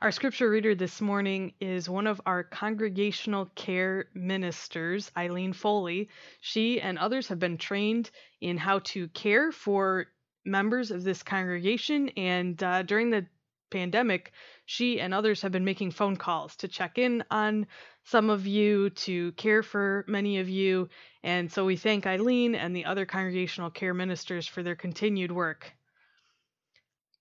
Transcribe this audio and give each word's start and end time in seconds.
Our 0.00 0.12
scripture 0.12 0.50
reader 0.50 0.74
this 0.74 1.00
morning 1.00 1.52
is 1.60 1.90
one 1.90 2.06
of 2.06 2.20
our 2.24 2.42
congregational 2.42 3.50
care 3.54 4.06
ministers, 4.14 5.12
Eileen 5.16 5.52
Foley. 5.52 6.08
She 6.40 6.80
and 6.80 6.98
others 6.98 7.28
have 7.28 7.38
been 7.38 7.58
trained 7.58 8.10
in 8.40 8.56
how 8.56 8.78
to 8.80 9.08
care 9.08 9.52
for 9.52 10.06
members 10.44 10.90
of 10.90 11.04
this 11.04 11.22
congregation, 11.22 12.10
and 12.10 12.62
uh, 12.62 12.82
during 12.82 13.10
the 13.10 13.26
pandemic, 13.70 14.32
she 14.66 15.00
and 15.00 15.12
others 15.12 15.42
have 15.42 15.52
been 15.52 15.64
making 15.64 15.90
phone 15.90 16.16
calls 16.16 16.56
to 16.56 16.68
check 16.68 16.98
in 16.98 17.24
on 17.30 17.66
some 18.04 18.30
of 18.30 18.46
you, 18.46 18.90
to 18.90 19.32
care 19.32 19.62
for 19.62 20.04
many 20.06 20.38
of 20.38 20.48
you, 20.48 20.88
and 21.22 21.50
so 21.50 21.64
we 21.64 21.76
thank 21.76 22.06
Eileen 22.06 22.54
and 22.54 22.76
the 22.76 22.84
other 22.84 23.06
congregational 23.06 23.70
care 23.70 23.94
ministers 23.94 24.46
for 24.46 24.62
their 24.62 24.76
continued 24.76 25.32
work. 25.32 25.72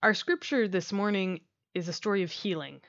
Our 0.04 0.14
scripture 0.14 0.68
this 0.68 0.92
morning 0.92 1.40
is 1.74 1.88
a 1.88 1.94
story 1.94 2.24
of 2.24 2.32
healing. 2.32 2.82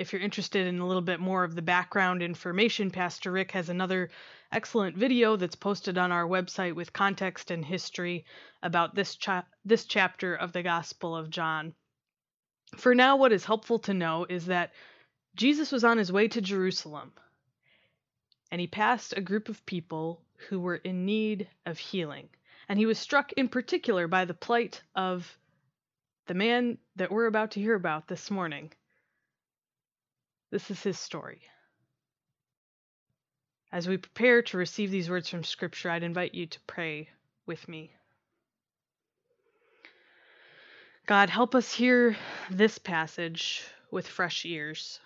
If 0.00 0.14
you're 0.14 0.22
interested 0.22 0.66
in 0.66 0.78
a 0.78 0.86
little 0.86 1.02
bit 1.02 1.20
more 1.20 1.44
of 1.44 1.54
the 1.54 1.60
background 1.60 2.22
information, 2.22 2.90
Pastor 2.90 3.30
Rick 3.30 3.50
has 3.50 3.68
another 3.68 4.08
excellent 4.50 4.96
video 4.96 5.36
that's 5.36 5.56
posted 5.56 5.98
on 5.98 6.10
our 6.10 6.26
website 6.26 6.74
with 6.74 6.94
context 6.94 7.50
and 7.50 7.62
history 7.62 8.24
about 8.62 8.94
this 8.94 9.14
cha- 9.14 9.44
this 9.62 9.84
chapter 9.84 10.34
of 10.34 10.52
the 10.54 10.62
Gospel 10.62 11.14
of 11.14 11.28
John. 11.28 11.74
For 12.78 12.94
now, 12.94 13.16
what 13.16 13.30
is 13.30 13.44
helpful 13.44 13.78
to 13.80 13.92
know 13.92 14.24
is 14.26 14.46
that 14.46 14.72
Jesus 15.36 15.70
was 15.70 15.84
on 15.84 15.98
his 15.98 16.10
way 16.10 16.28
to 16.28 16.40
Jerusalem, 16.40 17.12
and 18.50 18.58
he 18.58 18.66
passed 18.66 19.12
a 19.14 19.20
group 19.20 19.50
of 19.50 19.66
people 19.66 20.22
who 20.48 20.60
were 20.60 20.76
in 20.76 21.04
need 21.04 21.46
of 21.66 21.76
healing. 21.76 22.30
And 22.70 22.78
he 22.78 22.86
was 22.86 22.98
struck 22.98 23.34
in 23.34 23.50
particular 23.50 24.08
by 24.08 24.24
the 24.24 24.32
plight 24.32 24.80
of 24.94 25.38
the 26.26 26.32
man 26.32 26.78
that 26.96 27.12
we're 27.12 27.26
about 27.26 27.50
to 27.50 27.60
hear 27.60 27.74
about 27.74 28.08
this 28.08 28.30
morning. 28.30 28.72
This 30.50 30.70
is 30.70 30.82
his 30.82 30.98
story. 30.98 31.42
As 33.72 33.86
we 33.86 33.96
prepare 33.96 34.42
to 34.42 34.56
receive 34.56 34.90
these 34.90 35.08
words 35.08 35.28
from 35.28 35.44
Scripture, 35.44 35.90
I'd 35.90 36.02
invite 36.02 36.34
you 36.34 36.46
to 36.46 36.60
pray 36.66 37.08
with 37.46 37.68
me. 37.68 37.92
God, 41.06 41.30
help 41.30 41.54
us 41.54 41.72
hear 41.72 42.16
this 42.50 42.78
passage 42.78 43.64
with 43.92 44.08
fresh 44.08 44.44
ears. 44.44 45.00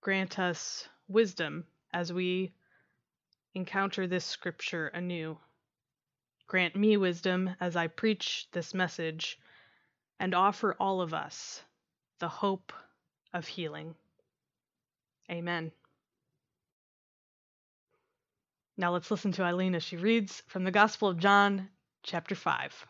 Grant 0.00 0.38
us 0.38 0.88
wisdom 1.08 1.66
as 1.92 2.12
we 2.12 2.52
encounter 3.54 4.06
this 4.06 4.24
Scripture 4.24 4.88
anew. 4.88 5.38
Grant 6.46 6.74
me 6.74 6.96
wisdom 6.96 7.50
as 7.60 7.76
I 7.76 7.86
preach 7.86 8.48
this 8.52 8.72
message 8.72 9.38
and 10.18 10.34
offer 10.34 10.74
all 10.80 11.02
of 11.02 11.12
us 11.12 11.62
the 12.18 12.28
hope 12.28 12.72
of 13.32 13.46
healing. 13.46 13.94
Amen. 15.30 15.72
Now 18.76 18.92
let's 18.92 19.10
listen 19.10 19.32
to 19.32 19.42
Eileen 19.42 19.74
as 19.74 19.82
she 19.82 19.96
reads 19.96 20.42
from 20.46 20.64
the 20.64 20.70
Gospel 20.70 21.08
of 21.08 21.18
John, 21.18 21.68
chapter 22.02 22.34
5. 22.34 22.86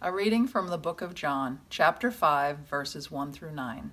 A 0.00 0.12
reading 0.12 0.46
from 0.46 0.68
the 0.68 0.78
book 0.78 1.02
of 1.02 1.14
John, 1.14 1.60
chapter 1.68 2.10
5, 2.10 2.58
verses 2.58 3.10
1 3.10 3.32
through 3.32 3.52
9. 3.52 3.92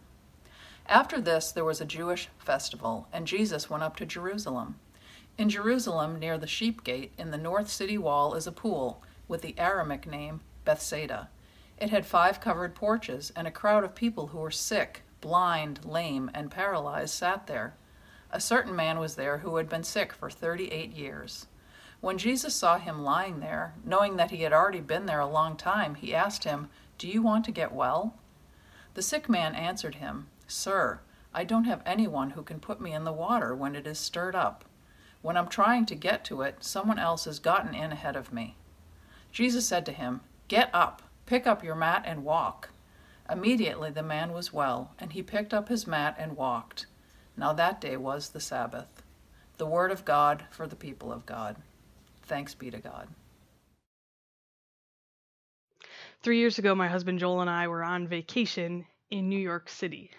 After 0.88 1.20
this, 1.20 1.52
there 1.52 1.66
was 1.66 1.82
a 1.82 1.86
Jewish 1.86 2.30
festival, 2.38 3.08
and 3.12 3.28
Jesus 3.28 3.70
went 3.70 3.84
up 3.84 3.96
to 3.98 4.06
Jerusalem. 4.06 4.80
In 5.38 5.50
Jerusalem, 5.50 6.18
near 6.18 6.38
the 6.38 6.48
sheep 6.48 6.84
gate, 6.84 7.12
in 7.18 7.32
the 7.32 7.38
north 7.38 7.70
city 7.70 7.98
wall, 7.98 8.34
is 8.36 8.48
a 8.48 8.52
pool, 8.52 9.04
with 9.28 9.42
the 9.42 9.54
Aramaic 9.58 10.08
name 10.08 10.42
Bethsaida. 10.66 11.30
It 11.78 11.90
had 11.92 12.06
five 12.06 12.42
covered 12.42 12.74
porches, 12.74 13.32
and 13.36 13.48
a 13.48 13.52
crowd 13.52 13.84
of 13.84 13.96
people 13.96 14.28
who 14.28 14.40
were 14.40 14.52
sick, 14.52 15.04
blind, 15.22 15.86
lame, 15.86 16.30
and 16.34 16.52
paralyzed 16.52 17.14
sat 17.14 17.48
there. 17.48 17.76
A 18.32 18.40
certain 18.40 18.76
man 18.76 19.00
was 19.00 19.16
there 19.16 19.40
who 19.40 19.56
had 19.58 19.70
been 19.70 19.84
sick 19.84 20.14
for 20.14 20.30
thirty 20.30 20.68
eight 20.72 20.92
years. 20.92 21.48
When 22.02 22.18
Jesus 22.18 22.56
saw 22.56 22.78
him 22.78 23.04
lying 23.04 23.40
there, 23.40 23.74
knowing 23.84 24.16
that 24.16 24.32
he 24.32 24.44
had 24.44 24.54
already 24.54 24.80
been 24.80 25.06
there 25.06 25.20
a 25.20 25.28
long 25.28 25.58
time, 25.58 25.96
he 25.96 26.16
asked 26.16 26.46
him, 26.46 26.70
Do 26.98 27.08
you 27.08 27.22
want 27.22 27.44
to 27.46 27.52
get 27.52 27.74
well? 27.74 28.16
The 28.94 29.02
sick 29.02 29.28
man 29.28 29.54
answered 29.54 29.96
him, 29.96 30.28
Sir, 30.48 31.02
I 31.34 31.44
don't 31.44 31.66
have 31.66 31.82
anyone 31.86 32.32
who 32.32 32.42
can 32.42 32.60
put 32.60 32.80
me 32.80 32.94
in 32.94 33.04
the 33.04 33.12
water 33.12 33.54
when 33.54 33.76
it 33.76 33.86
is 33.86 34.00
stirred 34.00 34.36
up. 34.36 34.64
When 35.22 35.36
I'm 35.36 35.50
trying 35.50 35.86
to 35.88 35.96
get 35.96 36.24
to 36.26 36.42
it, 36.42 36.64
someone 36.64 36.98
else 36.98 37.26
has 37.26 37.40
gotten 37.40 37.76
in 37.76 37.92
ahead 37.92 38.16
of 38.16 38.32
me. 38.32 38.56
Jesus 39.32 39.68
said 39.68 39.86
to 39.86 39.92
him, 39.92 40.22
Get 40.48 40.70
up, 40.74 41.02
pick 41.26 41.46
up 41.46 41.64
your 41.64 41.76
mat, 41.76 42.04
and 42.06 42.24
walk. 42.24 42.70
Immediately 43.32 43.92
the 43.92 44.02
man 44.02 44.34
was 44.34 44.52
well, 44.52 44.96
and 44.98 45.14
he 45.14 45.22
picked 45.22 45.54
up 45.54 45.70
his 45.70 45.86
mat 45.86 46.16
and 46.18 46.36
walked. 46.36 46.88
Now 47.38 47.54
that 47.54 47.80
day 47.80 47.96
was 47.96 48.30
the 48.30 48.40
Sabbath. 48.40 49.04
The 49.58 49.68
word 49.68 49.92
of 49.92 50.04
God 50.04 50.46
for 50.50 50.66
the 50.66 50.76
people 50.76 51.12
of 51.12 51.26
God. 51.26 51.58
Thanks 52.24 52.56
be 52.56 52.72
to 52.72 52.80
God. 52.80 53.08
Three 56.22 56.40
years 56.40 56.58
ago, 56.58 56.74
my 56.74 56.88
husband 56.88 57.20
Joel 57.20 57.42
and 57.42 57.50
I 57.50 57.68
were 57.68 57.84
on 57.84 58.08
vacation 58.08 58.86
in 59.10 59.30
New 59.30 59.40
York 59.40 59.70
City. 59.70 60.12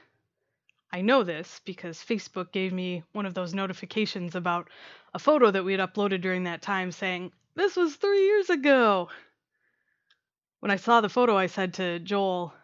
I 0.93 1.03
know 1.03 1.23
this 1.23 1.61
because 1.65 1.99
Facebook 1.99 2.53
gave 2.53 2.73
me 2.73 3.03
one 3.13 3.27
of 3.27 3.35
those 3.35 3.55
notifications 3.55 4.35
about 4.35 4.69
a 5.15 5.19
photo 5.19 5.51
that 5.51 5.65
we 5.65 5.73
had 5.73 5.81
uploaded 5.81 6.21
during 6.21 6.45
that 6.45 6.63
time 6.63 6.91
saying, 6.91 7.33
This 7.55 7.77
was 7.77 7.97
three 7.97 8.25
years 8.25 8.51
ago. 8.51 9.09
When 10.61 10.71
I 10.71 10.77
saw 10.77 11.01
the 11.01 11.09
photo, 11.09 11.37
I 11.37 11.47
said 11.47 11.75
to 11.75 11.99
Joel, 11.99 12.55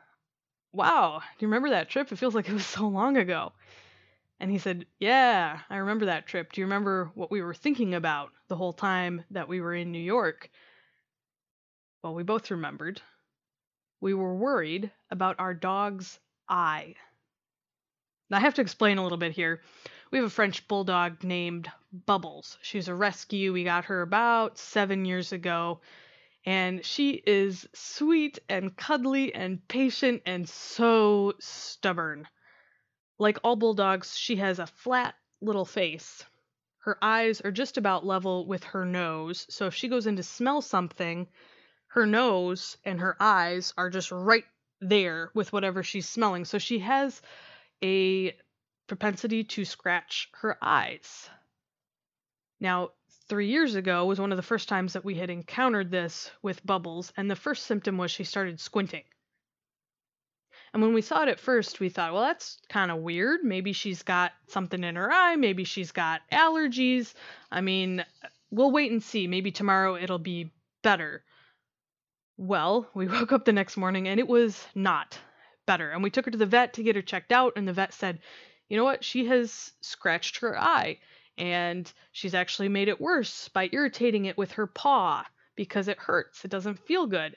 Wow, 0.76 1.20
do 1.20 1.46
you 1.46 1.48
remember 1.48 1.70
that 1.70 1.88
trip? 1.88 2.12
It 2.12 2.16
feels 2.18 2.34
like 2.34 2.50
it 2.50 2.52
was 2.52 2.66
so 2.76 2.86
long 2.86 3.16
ago. 3.16 3.52
And 4.38 4.50
he 4.50 4.58
said, 4.58 4.84
Yeah, 5.00 5.60
I 5.70 5.76
remember 5.76 6.04
that 6.04 6.26
trip. 6.26 6.52
Do 6.52 6.60
you 6.60 6.66
remember 6.66 7.10
what 7.14 7.30
we 7.30 7.40
were 7.40 7.54
thinking 7.54 7.94
about 7.94 8.30
the 8.48 8.56
whole 8.56 8.74
time 8.74 9.24
that 9.30 9.48
we 9.48 9.62
were 9.62 9.74
in 9.74 9.90
New 9.90 9.98
York? 9.98 10.50
Well, 12.02 12.14
we 12.14 12.24
both 12.24 12.50
remembered. 12.50 13.00
We 14.02 14.12
were 14.12 14.34
worried 14.34 14.90
about 15.10 15.40
our 15.40 15.54
dog's 15.54 16.18
eye. 16.46 16.96
Now, 18.28 18.36
I 18.36 18.40
have 18.40 18.54
to 18.56 18.62
explain 18.62 18.98
a 18.98 19.02
little 19.02 19.16
bit 19.16 19.32
here. 19.32 19.62
We 20.10 20.18
have 20.18 20.26
a 20.26 20.30
French 20.30 20.68
bulldog 20.68 21.24
named 21.24 21.70
Bubbles. 22.04 22.58
She's 22.60 22.88
a 22.88 22.94
rescue. 22.94 23.54
We 23.54 23.64
got 23.64 23.86
her 23.86 24.02
about 24.02 24.58
seven 24.58 25.06
years 25.06 25.32
ago. 25.32 25.80
And 26.46 26.84
she 26.84 27.22
is 27.26 27.68
sweet 27.74 28.38
and 28.48 28.76
cuddly 28.76 29.34
and 29.34 29.66
patient 29.66 30.22
and 30.24 30.48
so 30.48 31.34
stubborn. 31.40 32.28
Like 33.18 33.38
all 33.42 33.56
bulldogs, 33.56 34.16
she 34.16 34.36
has 34.36 34.60
a 34.60 34.66
flat 34.66 35.16
little 35.40 35.64
face. 35.64 36.24
Her 36.78 36.98
eyes 37.02 37.40
are 37.40 37.50
just 37.50 37.78
about 37.78 38.06
level 38.06 38.46
with 38.46 38.62
her 38.62 38.84
nose, 38.84 39.44
so 39.50 39.66
if 39.66 39.74
she 39.74 39.88
goes 39.88 40.06
in 40.06 40.14
to 40.16 40.22
smell 40.22 40.62
something, 40.62 41.26
her 41.88 42.06
nose 42.06 42.76
and 42.84 43.00
her 43.00 43.16
eyes 43.18 43.74
are 43.76 43.90
just 43.90 44.12
right 44.12 44.44
there 44.80 45.30
with 45.34 45.52
whatever 45.52 45.82
she's 45.82 46.08
smelling. 46.08 46.44
So 46.44 46.58
she 46.58 46.78
has 46.78 47.20
a 47.82 48.36
propensity 48.86 49.42
to 49.42 49.64
scratch 49.64 50.28
her 50.34 50.56
eyes. 50.62 51.28
Now, 52.60 52.90
three 53.28 53.48
years 53.48 53.74
ago 53.74 54.04
was 54.04 54.20
one 54.20 54.32
of 54.32 54.36
the 54.36 54.42
first 54.42 54.68
times 54.68 54.92
that 54.92 55.04
we 55.04 55.14
had 55.14 55.30
encountered 55.30 55.90
this 55.90 56.30
with 56.42 56.64
Bubbles, 56.64 57.12
and 57.16 57.30
the 57.30 57.36
first 57.36 57.66
symptom 57.66 57.98
was 57.98 58.10
she 58.10 58.24
started 58.24 58.60
squinting. 58.60 59.04
And 60.72 60.82
when 60.82 60.92
we 60.92 61.02
saw 61.02 61.22
it 61.22 61.28
at 61.28 61.40
first, 61.40 61.80
we 61.80 61.88
thought, 61.88 62.12
well, 62.12 62.22
that's 62.22 62.58
kind 62.68 62.90
of 62.90 62.98
weird. 62.98 63.42
Maybe 63.42 63.72
she's 63.72 64.02
got 64.02 64.32
something 64.48 64.84
in 64.84 64.96
her 64.96 65.10
eye. 65.10 65.36
Maybe 65.36 65.64
she's 65.64 65.92
got 65.92 66.20
allergies. 66.30 67.14
I 67.50 67.62
mean, 67.62 68.04
we'll 68.50 68.72
wait 68.72 68.90
and 68.92 69.02
see. 69.02 69.26
Maybe 69.26 69.50
tomorrow 69.50 69.96
it'll 69.96 70.18
be 70.18 70.52
better. 70.82 71.24
Well, 72.36 72.90
we 72.94 73.06
woke 73.08 73.32
up 73.32 73.44
the 73.44 73.52
next 73.52 73.76
morning 73.76 74.06
and 74.08 74.20
it 74.20 74.28
was 74.28 74.62
not 74.74 75.18
better. 75.66 75.90
And 75.90 76.02
we 76.02 76.10
took 76.10 76.26
her 76.26 76.30
to 76.30 76.38
the 76.38 76.46
vet 76.46 76.74
to 76.74 76.82
get 76.82 76.96
her 76.96 77.02
checked 77.02 77.32
out, 77.32 77.54
and 77.56 77.66
the 77.66 77.72
vet 77.72 77.92
said, 77.92 78.20
you 78.68 78.76
know 78.76 78.84
what? 78.84 79.04
She 79.04 79.26
has 79.26 79.72
scratched 79.80 80.38
her 80.38 80.58
eye, 80.58 80.98
and 81.38 81.92
she's 82.12 82.34
actually 82.34 82.68
made 82.68 82.88
it 82.88 83.00
worse 83.00 83.48
by 83.48 83.68
irritating 83.72 84.24
it 84.24 84.38
with 84.38 84.52
her 84.52 84.66
paw 84.66 85.24
because 85.54 85.88
it 85.88 85.98
hurts. 85.98 86.44
It 86.44 86.50
doesn't 86.50 86.86
feel 86.86 87.06
good. 87.06 87.36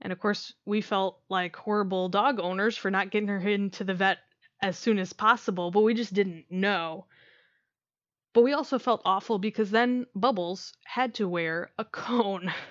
And 0.00 0.12
of 0.12 0.20
course, 0.20 0.52
we 0.64 0.80
felt 0.80 1.20
like 1.28 1.56
horrible 1.56 2.08
dog 2.08 2.38
owners 2.40 2.76
for 2.76 2.90
not 2.90 3.10
getting 3.10 3.28
her 3.28 3.38
into 3.38 3.84
the 3.84 3.94
vet 3.94 4.18
as 4.60 4.78
soon 4.78 4.98
as 4.98 5.12
possible, 5.12 5.70
but 5.70 5.82
we 5.82 5.94
just 5.94 6.14
didn't 6.14 6.50
know. 6.50 7.06
But 8.32 8.42
we 8.42 8.52
also 8.52 8.78
felt 8.78 9.02
awful 9.04 9.38
because 9.38 9.70
then 9.70 10.06
Bubbles 10.14 10.74
had 10.84 11.14
to 11.14 11.28
wear 11.28 11.70
a 11.78 11.84
cone. 11.84 12.52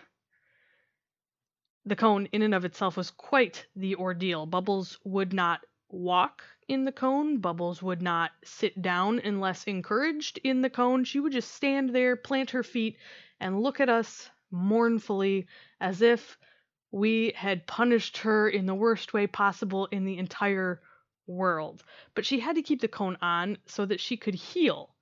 The 1.88 1.96
cone, 1.96 2.26
in 2.32 2.42
and 2.42 2.56
of 2.56 2.66
itself, 2.66 2.98
was 2.98 3.12
quite 3.12 3.68
the 3.76 3.96
ordeal. 3.98 4.48
Bubbles 4.48 4.98
would 5.04 5.34
not 5.34 5.62
walk 5.96 6.44
in 6.68 6.84
the 6.84 6.92
cone. 6.92 7.38
Bubbles 7.38 7.82
would 7.82 8.02
not 8.02 8.32
sit 8.44 8.82
down 8.82 9.20
unless 9.20 9.64
encouraged 9.64 10.40
in 10.44 10.62
the 10.62 10.70
cone. 10.70 11.04
She 11.04 11.20
would 11.20 11.32
just 11.32 11.52
stand 11.52 11.92
there, 11.92 12.16
plant 12.16 12.52
her 12.52 12.64
feet, 12.64 12.98
and 13.40 13.62
look 13.62 13.80
at 13.80 13.90
us 13.90 14.30
mournfully 14.52 15.48
as 15.80 16.02
if 16.02 16.38
we 16.92 17.34
had 17.36 17.68
punished 17.68 18.18
her 18.18 18.48
in 18.48 18.66
the 18.66 18.76
worst 18.76 19.14
way 19.14 19.28
possible 19.28 19.88
in 19.88 20.06
the 20.06 20.18
entire 20.18 20.82
world. 21.28 21.84
But 22.14 22.26
she 22.26 22.40
had 22.40 22.56
to 22.56 22.62
keep 22.62 22.82
the 22.82 22.88
cone 22.88 23.18
on 23.22 23.58
so 23.66 23.86
that 23.86 24.00
she 24.00 24.18
could 24.18 24.36
heal. 24.36 24.94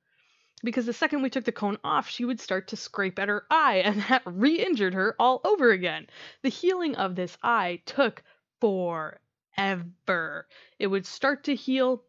Because 0.63 0.85
the 0.85 0.93
second 0.93 1.21
we 1.21 1.29
took 1.29 1.43
the 1.43 1.51
cone 1.51 1.77
off, 1.83 2.09
she 2.09 2.23
would 2.23 2.39
start 2.39 2.69
to 2.69 2.77
scrape 2.77 3.19
at 3.19 3.27
her 3.27 3.45
eye, 3.51 3.81
and 3.85 4.01
that 4.03 4.23
re 4.25 4.55
injured 4.55 4.93
her 4.93 5.15
all 5.19 5.41
over 5.43 5.71
again. 5.71 6.07
The 6.41 6.49
healing 6.49 6.95
of 6.95 7.15
this 7.15 7.37
eye 7.43 7.81
took 7.85 8.23
forever. 8.61 9.19
It 9.57 10.87
would 10.87 11.05
start 11.05 11.43
to 11.45 11.55
heal. 11.55 12.03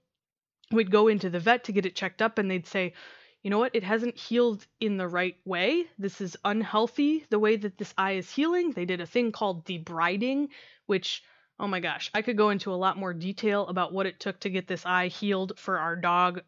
We'd 0.70 0.91
go 0.91 1.08
into 1.08 1.31
the 1.31 1.41
vet 1.41 1.64
to 1.64 1.73
get 1.73 1.87
it 1.87 1.94
checked 1.94 2.23
up, 2.23 2.38
and 2.38 2.50
they'd 2.50 2.67
say, 2.67 2.94
you 3.43 3.50
know 3.50 3.58
what? 3.58 3.75
It 3.75 3.85
hasn't 3.85 4.17
healed 4.17 4.67
in 4.81 4.96
the 4.96 5.06
right 5.06 5.37
way. 5.44 5.85
This 5.99 6.23
is 6.23 6.37
unhealthy 6.44 7.26
the 7.29 7.38
way 7.38 7.56
that 7.56 7.76
this 7.76 7.93
eye 7.99 8.12
is 8.12 8.31
healing. 8.31 8.73
They 8.73 8.87
did 8.87 9.02
a 9.02 9.06
thing 9.06 9.32
called 9.32 9.67
debriding, 9.67 10.49
which, 10.87 11.23
oh 11.61 11.69
my 11.69 11.81
gosh, 11.81 12.11
I 12.14 12.23
could 12.23 12.38
go 12.38 12.49
into 12.49 12.73
a 12.73 12.76
lot 12.76 12.96
more 12.96 13.12
detail 13.12 13.67
about 13.67 13.93
what 13.93 14.06
it 14.06 14.19
took 14.19 14.41
to 14.41 14.50
get 14.50 14.67
this 14.67 14.87
eye 14.87 15.08
healed 15.08 15.58
for 15.58 15.79
our 15.79 15.94
dog, 15.94 16.41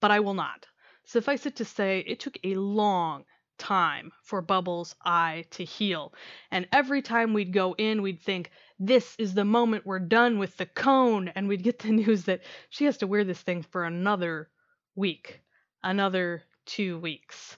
but 0.00 0.12
I 0.12 0.20
will 0.20 0.34
not. 0.34 0.66
Suffice 1.04 1.44
it 1.46 1.56
to 1.56 1.64
say, 1.64 2.04
it 2.06 2.20
took 2.20 2.38
a 2.44 2.54
long 2.54 3.24
time 3.62 4.12
for 4.22 4.42
Bubbles' 4.42 4.94
eye 5.04 5.44
to 5.52 5.64
heal. 5.64 6.12
And 6.50 6.66
every 6.72 7.00
time 7.00 7.32
we'd 7.32 7.52
go 7.52 7.74
in, 7.78 8.02
we'd 8.02 8.20
think, 8.20 8.50
this 8.78 9.14
is 9.18 9.34
the 9.34 9.44
moment 9.44 9.86
we're 9.86 10.00
done 10.00 10.38
with 10.38 10.56
the 10.56 10.66
cone. 10.66 11.28
And 11.28 11.46
we'd 11.48 11.62
get 11.62 11.78
the 11.78 11.92
news 12.02 12.24
that 12.24 12.42
she 12.68 12.84
has 12.86 12.98
to 12.98 13.06
wear 13.06 13.24
this 13.24 13.40
thing 13.40 13.62
for 13.62 13.84
another 13.84 14.48
week 14.94 15.42
another 15.82 16.42
two 16.66 16.98
weeks. 16.98 17.56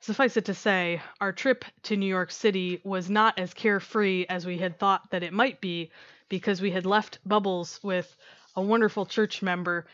Suffice 0.00 0.36
it 0.36 0.46
to 0.46 0.54
say, 0.54 1.00
our 1.20 1.32
trip 1.32 1.64
to 1.84 1.96
New 1.96 2.06
York 2.06 2.30
City 2.30 2.80
was 2.84 3.08
not 3.08 3.38
as 3.38 3.54
carefree 3.54 4.26
as 4.28 4.44
we 4.44 4.58
had 4.58 4.78
thought 4.78 5.10
that 5.10 5.22
it 5.22 5.32
might 5.32 5.60
be 5.60 5.90
because 6.28 6.60
we 6.60 6.70
had 6.70 6.84
left 6.84 7.18
Bubbles 7.26 7.80
with 7.82 8.14
a 8.56 8.62
wonderful 8.62 9.06
church 9.06 9.42
member 9.42 9.86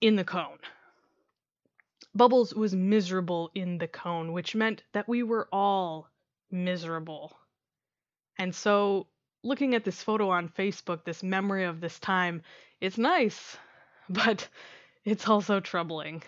in 0.00 0.16
the 0.16 0.24
cone. 0.24 0.58
Bubbles 2.14 2.54
was 2.54 2.74
miserable 2.74 3.50
in 3.54 3.78
the 3.78 3.86
cone, 3.86 4.32
which 4.32 4.54
meant 4.54 4.82
that 4.92 5.08
we 5.08 5.22
were 5.22 5.48
all 5.52 6.10
miserable. 6.50 7.38
And 8.36 8.54
so, 8.54 9.06
looking 9.42 9.74
at 9.74 9.84
this 9.84 10.02
photo 10.02 10.30
on 10.30 10.48
Facebook, 10.48 11.04
this 11.04 11.22
memory 11.22 11.64
of 11.64 11.80
this 11.80 12.00
time, 12.00 12.42
it's 12.80 12.98
nice, 12.98 13.56
but 14.08 14.48
it's 15.04 15.28
also 15.28 15.60
troubling. 15.60 16.22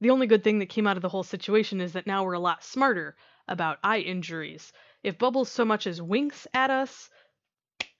The 0.00 0.10
only 0.10 0.26
good 0.26 0.42
thing 0.42 0.58
that 0.60 0.70
came 0.70 0.86
out 0.86 0.96
of 0.96 1.02
the 1.02 1.08
whole 1.08 1.22
situation 1.22 1.80
is 1.80 1.92
that 1.92 2.06
now 2.06 2.24
we're 2.24 2.32
a 2.32 2.40
lot 2.40 2.64
smarter 2.64 3.14
about 3.46 3.78
eye 3.84 4.00
injuries. 4.00 4.72
If 5.02 5.18
Bubbles 5.18 5.50
so 5.50 5.64
much 5.64 5.86
as 5.86 6.00
winks 6.00 6.46
at 6.54 6.70
us, 6.70 7.10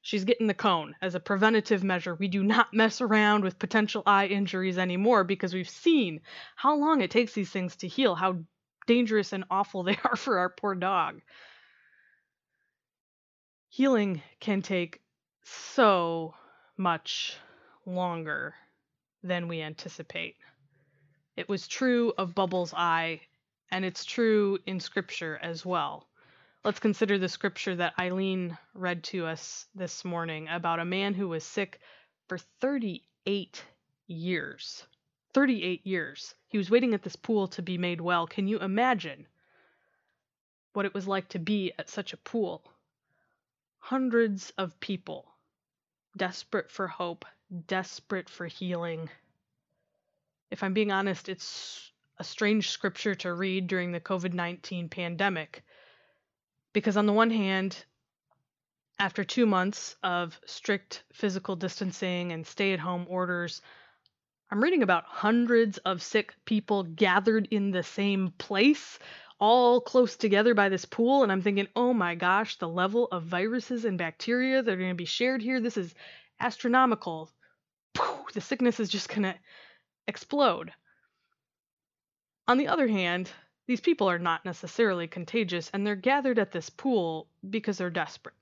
she's 0.03 0.25
getting 0.25 0.49
the 0.49 0.55
cone 0.55 0.95
as 1.01 1.15
a 1.15 1.21
preventative 1.21 1.83
measure. 1.83 2.15
We 2.15 2.29
do 2.29 2.43
not 2.43 2.75
mess 2.75 3.01
around 3.01 3.45
with 3.45 3.59
potential 3.59 4.03
eye 4.05 4.27
injuries 4.27 4.77
anymore 4.77 5.25
because 5.25 5.55
we've 5.55 5.69
seen 5.69 6.21
how 6.57 6.77
long 6.77 7.01
it 7.01 7.11
takes 7.11 7.33
these 7.33 7.51
things 7.51 7.77
to 7.77 7.89
heal, 7.89 8.15
how 8.15 8.39
dangerous 8.87 9.33
and 9.33 9.45
awful 9.51 9.83
they 9.85 9.97
are 10.05 10.17
for 10.17 10.39
our 10.39 10.51
poor 10.51 10.75
dog. 10.75 11.23
Healing 13.69 14.23
can 14.41 14.61
take 14.61 15.01
so 15.45 16.35
much 16.77 17.39
longer 17.87 18.55
than 19.23 19.49
we 19.49 19.63
anticipate. 19.63 20.37
It 21.37 21.49
was 21.49 21.67
true 21.67 22.13
of 22.19 22.35
Bubbles' 22.35 22.75
eye, 22.75 23.23
and 23.71 23.85
it's 23.85 24.05
true 24.05 24.59
in 24.67 24.81
Scripture 24.81 25.39
as 25.41 25.65
well. 25.65 26.07
Let's 26.65 26.79
consider 26.79 27.19
the 27.19 27.29
scripture 27.29 27.75
that 27.75 27.99
Eileen 27.99 28.57
read 28.73 29.03
to 29.05 29.27
us 29.27 29.67
this 29.75 30.05
morning 30.05 30.47
about 30.47 30.79
a 30.79 30.85
man 30.85 31.13
who 31.13 31.29
was 31.29 31.43
sick 31.43 31.81
for 32.29 32.39
38 32.39 33.65
years. 34.07 34.87
38 35.35 35.85
years. 35.85 36.37
He 36.47 36.59
was 36.59 36.71
waiting 36.71 36.95
at 36.95 37.03
this 37.03 37.17
pool 37.17 37.49
to 37.49 37.63
be 37.63 37.79
made 37.79 38.01
well. 38.01 38.29
Can 38.29 38.47
you 38.47 38.61
imagine 38.61 39.27
what 40.73 40.87
it 40.87 40.95
was 40.95 41.09
like 41.09 41.31
to 41.31 41.41
be 41.41 41.73
at 41.81 41.91
such 41.91 42.13
a 42.13 42.17
pool? 42.19 42.63
Hundreds 43.81 44.51
of 44.57 44.79
people, 44.79 45.27
desperate 46.17 46.71
for 46.71 46.87
hope, 46.87 47.25
desperate 47.67 48.29
for 48.29 48.47
healing. 48.47 49.11
If 50.53 50.63
I'm 50.63 50.75
being 50.75 50.93
honest, 50.93 51.29
it's 51.29 51.91
a 52.19 52.25
strange 52.25 52.71
scripture 52.71 53.17
to 53.17 53.35
read 53.35 53.67
during 53.67 53.91
the 53.91 54.01
COVID 54.01 54.33
19 54.33 54.89
pandemic. 54.89 55.65
Because, 56.73 56.97
on 56.97 57.07
the 57.07 57.13
one 57.13 57.31
hand, 57.31 57.85
after 58.99 59.25
two 59.25 59.47
months 59.47 59.97
of 60.03 60.39
strict 60.47 61.05
physical 61.13 61.57
distancing 61.57 62.33
and 62.33 62.47
stay 62.47 62.73
at 62.73 62.81
home 62.81 63.07
orders, 63.09 63.61
I'm 64.51 64.63
reading 64.63 64.83
about 64.83 65.05
hundreds 65.07 65.79
of 65.79 66.03
sick 66.03 66.35
people 66.45 66.83
gathered 66.83 67.49
in 67.51 67.71
the 67.71 67.83
same 67.83 68.33
place, 68.39 68.99
all 69.41 69.81
close 69.81 70.17
together 70.17 70.55
by 70.55 70.69
this 70.69 70.85
pool. 70.85 71.23
And 71.23 71.33
I'm 71.33 71.43
thinking, 71.43 71.69
oh 71.75 71.93
my 71.93 72.15
gosh, 72.15 72.59
the 72.59 72.69
level 72.69 73.09
of 73.13 73.25
viruses 73.25 73.85
and 73.85 73.99
bacteria 73.99 74.63
that 74.63 74.73
are 74.73 74.77
going 74.77 74.91
to 74.91 74.95
be 74.95 75.05
shared 75.05 75.43
here, 75.43 75.61
this 75.61 75.77
is 75.77 75.95
astronomical 76.39 77.31
the 78.33 78.41
sickness 78.41 78.81
is 78.81 78.89
just 78.89 79.09
going 79.09 79.23
to 79.23 79.35
explode. 80.07 80.73
On 82.49 82.59
the 82.59 82.69
other 82.69 82.89
hand, 82.89 83.31
these 83.67 83.81
people 83.81 84.09
are 84.09 84.19
not 84.19 84.45
necessarily 84.45 85.07
contagious 85.07 85.71
and 85.73 85.87
they're 85.87 85.97
gathered 85.97 86.39
at 86.39 86.53
this 86.53 86.71
pool 86.71 87.29
because 87.49 87.79
they're 87.79 87.91
desperate. 87.91 88.35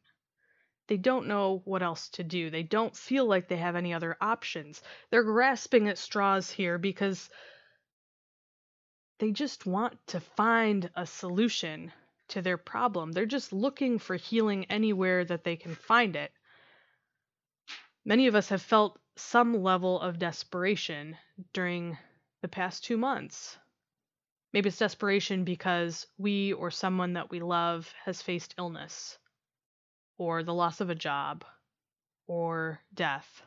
They 0.88 0.96
don't 0.96 1.28
know 1.28 1.62
what 1.66 1.84
else 1.84 2.08
to 2.10 2.24
do. 2.24 2.50
They 2.50 2.64
don't 2.64 2.96
feel 2.96 3.24
like 3.24 3.46
they 3.46 3.58
have 3.58 3.76
any 3.76 3.94
other 3.94 4.16
options. 4.20 4.82
They're 5.10 5.22
grasping 5.22 5.88
at 5.88 5.98
straws 5.98 6.50
here 6.50 6.78
because 6.78 7.30
they 9.20 9.30
just 9.30 9.66
want 9.66 10.04
to 10.08 10.18
find 10.18 10.90
a 10.96 11.06
solution 11.06 11.92
to 12.28 12.42
their 12.42 12.56
problem. 12.56 13.12
They're 13.12 13.24
just 13.26 13.52
looking 13.52 14.00
for 14.00 14.16
healing 14.16 14.64
anywhere 14.64 15.24
that 15.24 15.44
they 15.44 15.54
can 15.54 15.76
find 15.76 16.16
it. 16.16 16.32
Many 18.04 18.26
of 18.26 18.34
us 18.34 18.48
have 18.48 18.62
felt 18.62 18.98
some 19.14 19.62
level 19.62 20.00
of 20.00 20.18
desperation 20.18 21.16
during 21.52 21.98
the 22.40 22.48
past 22.48 22.82
two 22.82 22.96
months. 22.96 23.58
Maybe 24.52 24.68
it's 24.68 24.78
desperation 24.78 25.44
because 25.44 26.06
we 26.18 26.52
or 26.52 26.70
someone 26.70 27.12
that 27.12 27.30
we 27.30 27.40
love 27.40 27.92
has 28.04 28.22
faced 28.22 28.54
illness, 28.58 29.18
or 30.18 30.42
the 30.42 30.54
loss 30.54 30.80
of 30.80 30.90
a 30.90 30.94
job, 30.94 31.44
or 32.26 32.80
death. 32.92 33.42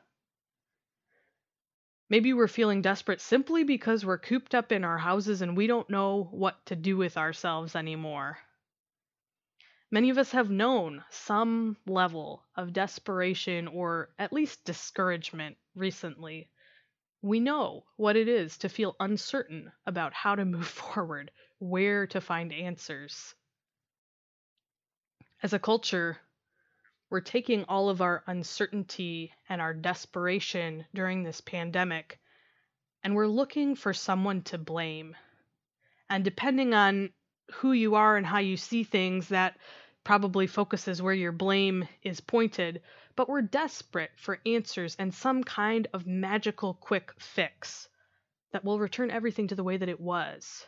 Maybe 2.10 2.32
we're 2.32 2.48
feeling 2.48 2.82
desperate 2.82 3.22
simply 3.22 3.64
because 3.64 4.06
we're 4.06 4.18
cooped 4.18 4.54
up 4.54 4.72
in 4.72 4.84
our 4.84 4.98
houses 4.98 5.42
and 5.42 5.58
we 5.58 5.68
don't 5.68 5.90
know 5.90 6.28
what 6.32 6.66
to 6.68 6.76
do 6.76 6.96
with 6.96 7.18
ourselves 7.18 7.76
anymore. 7.76 8.38
Many 9.90 10.10
of 10.10 10.18
us 10.18 10.32
have 10.32 10.50
known 10.50 11.04
some 11.10 11.78
level 11.86 12.44
of 12.56 12.74
desperation 12.74 13.68
or 13.68 14.10
at 14.18 14.34
least 14.34 14.64
discouragement 14.66 15.58
recently. 15.76 16.50
We 17.24 17.40
know 17.40 17.86
what 17.96 18.16
it 18.16 18.28
is 18.28 18.60
to 18.60 18.70
feel 18.70 18.96
uncertain 19.00 19.72
about 19.88 20.14
how 20.14 20.36
to 20.36 20.46
move 20.46 20.68
forward, 20.82 21.32
where 21.58 22.06
to 22.06 22.22
find 22.22 22.54
answers. 22.54 23.34
As 25.42 25.54
a 25.54 25.60
culture, 25.60 26.20
we're 27.10 27.22
taking 27.22 27.64
all 27.64 27.90
of 27.90 28.02
our 28.02 28.24
uncertainty 28.28 29.34
and 29.50 29.60
our 29.60 29.74
desperation 29.74 30.86
during 30.94 31.24
this 31.24 31.42
pandemic 31.42 32.20
and 33.04 33.16
we're 33.16 33.28
looking 33.28 33.76
for 33.76 33.94
someone 33.94 34.42
to 34.44 34.58
blame. 34.58 35.16
And 36.10 36.24
depending 36.24 36.74
on 36.74 37.10
who 37.56 37.74
you 37.74 37.96
are 37.96 38.16
and 38.16 38.26
how 38.26 38.40
you 38.40 38.56
see 38.56 38.84
things, 38.84 39.28
that 39.28 39.58
probably 40.04 40.48
focuses 40.48 41.02
where 41.02 41.14
your 41.14 41.32
blame 41.32 41.88
is 42.02 42.22
pointed, 42.22 42.82
but 43.16 43.30
we're 43.30 43.42
desperate 43.42 44.12
for 44.16 44.40
answers 44.46 44.96
and 44.98 45.14
some 45.14 45.44
kind 45.44 45.88
of 45.94 46.08
magical 46.08 46.74
quick 46.74 47.14
fix 47.20 47.88
that 48.52 48.64
will 48.64 48.80
return 48.80 49.12
everything 49.12 49.48
to 49.48 49.56
the 49.56 49.64
way 49.64 49.78
that 49.78 49.90
it 49.90 50.00
was. 50.00 50.66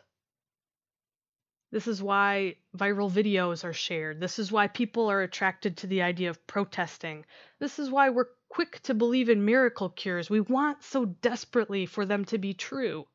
This 1.72 1.88
is 1.88 2.02
why 2.02 2.56
viral 2.78 3.12
videos 3.12 3.64
are 3.64 3.74
shared. 3.74 4.20
This 4.20 4.40
is 4.40 4.52
why 4.52 4.68
people 4.68 5.10
are 5.10 5.22
attracted 5.22 5.78
to 5.78 5.88
the 5.88 6.04
idea 6.04 6.30
of 6.30 6.48
protesting. 6.48 7.26
This 7.60 7.80
is 7.80 7.90
why 7.90 8.10
we're 8.10 8.30
quick 8.50 8.80
to 8.84 8.94
believe 8.94 9.30
in 9.30 9.44
miracle 9.44 9.90
cures. 9.90 10.30
We 10.30 10.40
want 10.40 10.84
so 10.84 11.06
desperately 11.06 11.86
for 11.86 12.06
them 12.06 12.24
to 12.26 12.38
be 12.38 12.54
true. 12.54 13.08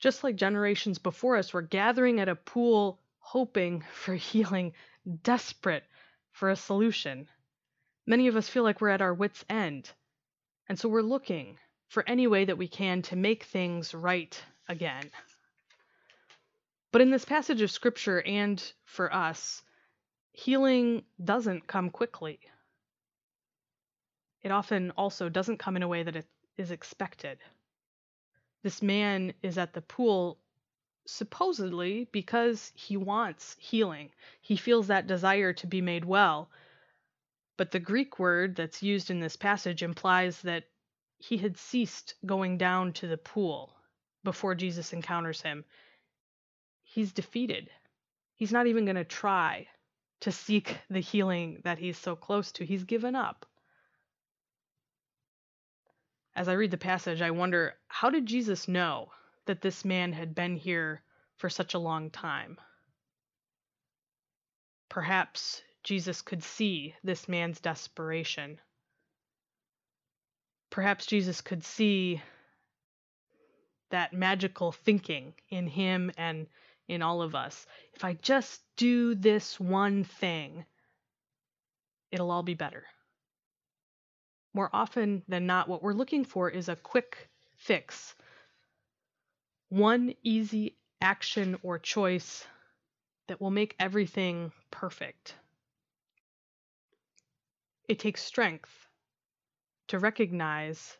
Just 0.00 0.24
like 0.24 0.36
generations 0.36 0.98
before 0.98 1.36
us 1.36 1.52
were 1.52 1.62
gathering 1.62 2.18
at 2.20 2.28
a 2.28 2.34
pool 2.34 3.00
hoping 3.18 3.82
for 3.92 4.14
healing, 4.14 4.72
desperate 5.22 5.84
for 6.32 6.50
a 6.50 6.56
solution. 6.56 7.28
Many 8.06 8.28
of 8.28 8.36
us 8.36 8.48
feel 8.48 8.62
like 8.62 8.80
we're 8.80 8.90
at 8.90 9.02
our 9.02 9.14
wits' 9.14 9.44
end, 9.48 9.90
and 10.68 10.78
so 10.78 10.88
we're 10.88 11.02
looking 11.02 11.58
for 11.88 12.06
any 12.06 12.26
way 12.26 12.44
that 12.44 12.58
we 12.58 12.68
can 12.68 13.02
to 13.02 13.16
make 13.16 13.44
things 13.44 13.94
right 13.94 14.42
again. 14.68 15.10
But 16.92 17.00
in 17.00 17.10
this 17.10 17.24
passage 17.24 17.60
of 17.62 17.70
Scripture 17.70 18.22
and 18.22 18.62
for 18.84 19.12
us, 19.12 19.62
healing 20.32 21.04
doesn't 21.22 21.66
come 21.66 21.90
quickly. 21.90 22.40
It 24.42 24.52
often 24.52 24.90
also 24.92 25.28
doesn't 25.28 25.58
come 25.58 25.76
in 25.76 25.82
a 25.82 25.88
way 25.88 26.02
that 26.02 26.16
it 26.16 26.26
is 26.56 26.70
expected. 26.70 27.38
This 28.62 28.82
man 28.82 29.32
is 29.42 29.58
at 29.58 29.72
the 29.72 29.80
pool 29.80 30.38
supposedly 31.06 32.08
because 32.12 32.72
he 32.74 32.96
wants 32.96 33.56
healing. 33.58 34.10
He 34.40 34.56
feels 34.56 34.88
that 34.88 35.06
desire 35.06 35.52
to 35.54 35.66
be 35.66 35.80
made 35.80 36.04
well. 36.04 36.50
But 37.56 37.70
the 37.70 37.80
Greek 37.80 38.18
word 38.18 38.56
that's 38.56 38.82
used 38.82 39.10
in 39.10 39.20
this 39.20 39.36
passage 39.36 39.82
implies 39.82 40.40
that 40.42 40.64
he 41.18 41.36
had 41.36 41.56
ceased 41.56 42.14
going 42.26 42.58
down 42.58 42.92
to 42.94 43.06
the 43.06 43.16
pool 43.16 43.74
before 44.24 44.54
Jesus 44.54 44.92
encounters 44.92 45.40
him. 45.42 45.64
He's 46.82 47.12
defeated. 47.12 47.70
He's 48.34 48.52
not 48.52 48.66
even 48.66 48.84
going 48.84 48.96
to 48.96 49.04
try 49.04 49.68
to 50.20 50.32
seek 50.32 50.78
the 50.90 51.00
healing 51.00 51.60
that 51.64 51.78
he's 51.78 51.98
so 51.98 52.16
close 52.16 52.50
to. 52.52 52.64
He's 52.64 52.84
given 52.84 53.14
up. 53.14 53.46
As 56.34 56.48
I 56.48 56.54
read 56.54 56.72
the 56.72 56.78
passage, 56.78 57.22
I 57.22 57.30
wonder 57.30 57.74
how 57.86 58.10
did 58.10 58.26
Jesus 58.26 58.66
know 58.66 59.12
that 59.46 59.60
this 59.60 59.84
man 59.84 60.12
had 60.12 60.34
been 60.34 60.56
here 60.56 61.02
for 61.36 61.48
such 61.48 61.74
a 61.74 61.78
long 61.78 62.10
time? 62.10 62.58
Perhaps 64.88 65.62
Jesus 65.84 66.22
could 66.22 66.42
see 66.42 66.94
this 67.04 67.28
man's 67.28 67.60
desperation. 67.60 68.58
Perhaps 70.70 71.06
Jesus 71.06 71.40
could 71.40 71.62
see 71.62 72.20
that 73.90 74.12
magical 74.12 74.72
thinking 74.72 75.34
in 75.50 75.68
him 75.68 76.10
and 76.16 76.48
in 76.88 77.02
all 77.02 77.22
of 77.22 77.34
us. 77.34 77.66
If 77.94 78.04
I 78.04 78.14
just 78.14 78.60
do 78.76 79.14
this 79.14 79.60
one 79.60 80.04
thing, 80.04 80.64
it'll 82.10 82.30
all 82.30 82.42
be 82.42 82.54
better 82.54 82.84
more 84.54 84.70
often 84.72 85.22
than 85.28 85.46
not, 85.46 85.68
what 85.68 85.82
we're 85.82 85.92
looking 85.92 86.24
for 86.24 86.48
is 86.48 86.68
a 86.68 86.76
quick 86.76 87.28
fix. 87.56 88.14
One 89.68 90.14
easy 90.22 90.76
action 91.00 91.58
or 91.62 91.78
choice 91.78 92.46
that 93.26 93.40
will 93.40 93.50
make 93.50 93.74
everything 93.80 94.52
perfect. 94.70 95.34
It 97.88 97.98
takes 97.98 98.22
strength 98.22 98.88
to 99.88 99.98
recognize 99.98 100.98